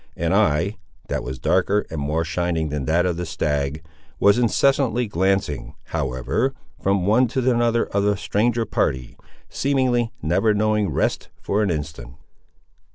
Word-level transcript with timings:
An 0.15 0.33
eye, 0.33 0.77
that 1.09 1.21
was 1.21 1.37
darker 1.37 1.85
and 1.91 2.01
more 2.01 2.25
shining 2.25 2.69
than 2.69 2.85
that 2.85 3.05
of 3.05 3.17
the 3.17 3.25
stag, 3.27 3.83
was 4.19 4.39
incessantly 4.39 5.05
glancing, 5.05 5.75
however, 5.89 6.55
from 6.81 7.05
one 7.05 7.27
to 7.27 7.51
another 7.51 7.85
of 7.85 8.01
the 8.01 8.17
stranger 8.17 8.65
party, 8.65 9.15
seemingly 9.47 10.11
never 10.19 10.55
knowing 10.55 10.89
rest 10.89 11.29
for 11.39 11.61
an 11.61 11.69
instant. 11.69 12.15